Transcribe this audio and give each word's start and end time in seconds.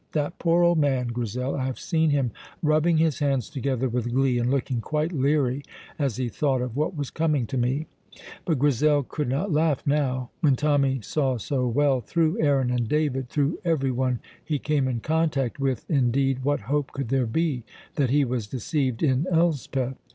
That 0.13 0.39
poor 0.39 0.63
old 0.63 0.79
man, 0.79 1.09
Grizel! 1.09 1.53
I 1.55 1.65
have 1.67 1.77
seen 1.77 2.09
him 2.09 2.31
rubbing 2.63 2.97
his 2.97 3.19
hands 3.19 3.51
together 3.51 3.87
with 3.87 4.11
glee 4.11 4.39
and 4.39 4.49
looking 4.49 4.81
quite 4.81 5.11
leery 5.11 5.61
as 5.99 6.17
he 6.17 6.27
thought 6.27 6.59
of 6.59 6.75
what 6.75 6.97
was 6.97 7.11
coming 7.11 7.45
to 7.45 7.57
me." 7.59 7.85
But 8.43 8.57
Grizel 8.57 9.03
could 9.03 9.29
not 9.29 9.51
laugh 9.51 9.85
now. 9.85 10.31
When 10.39 10.55
Tommy 10.55 11.01
saw 11.01 11.37
so 11.37 11.67
well 11.67 12.01
through 12.01 12.41
Aaron 12.41 12.71
and 12.71 12.89
David, 12.89 13.29
through 13.29 13.59
everyone 13.63 14.21
he 14.43 14.57
came 14.57 14.87
in 14.87 15.01
contact 15.01 15.59
with, 15.59 15.85
indeed, 15.87 16.43
what 16.43 16.61
hope 16.61 16.93
could 16.93 17.09
there 17.09 17.27
be 17.27 17.63
that 17.93 18.09
he 18.09 18.25
was 18.25 18.47
deceived 18.47 19.03
in 19.03 19.27
Elspeth? 19.31 19.97